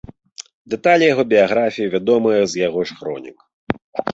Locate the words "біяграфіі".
1.33-1.91